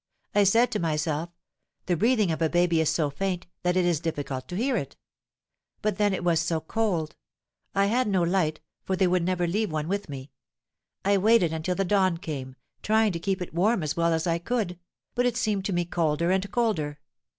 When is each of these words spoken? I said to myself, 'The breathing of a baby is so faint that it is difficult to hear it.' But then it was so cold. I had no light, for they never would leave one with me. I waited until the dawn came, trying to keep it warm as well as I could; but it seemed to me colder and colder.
I 0.33 0.45
said 0.45 0.71
to 0.71 0.79
myself, 0.79 1.29
'The 1.85 1.95
breathing 1.97 2.31
of 2.31 2.41
a 2.41 2.49
baby 2.49 2.81
is 2.81 2.89
so 2.89 3.11
faint 3.11 3.45
that 3.61 3.77
it 3.77 3.85
is 3.85 3.99
difficult 3.99 4.47
to 4.47 4.55
hear 4.55 4.75
it.' 4.75 4.97
But 5.83 5.99
then 5.99 6.11
it 6.11 6.23
was 6.23 6.39
so 6.39 6.59
cold. 6.59 7.15
I 7.75 7.85
had 7.85 8.07
no 8.07 8.23
light, 8.23 8.61
for 8.83 8.95
they 8.95 9.05
never 9.05 9.43
would 9.43 9.51
leave 9.51 9.71
one 9.71 9.87
with 9.87 10.09
me. 10.09 10.31
I 11.05 11.19
waited 11.19 11.53
until 11.53 11.75
the 11.75 11.85
dawn 11.85 12.17
came, 12.17 12.55
trying 12.81 13.11
to 13.11 13.19
keep 13.19 13.43
it 13.43 13.53
warm 13.53 13.83
as 13.83 13.95
well 13.95 14.11
as 14.11 14.25
I 14.25 14.39
could; 14.39 14.79
but 15.13 15.27
it 15.27 15.37
seemed 15.37 15.65
to 15.65 15.71
me 15.73 15.85
colder 15.85 16.31
and 16.31 16.51
colder. 16.51 16.97